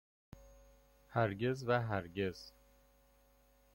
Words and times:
هرگز 1.07 1.63
و 1.67 1.71
هرگز 1.79 2.51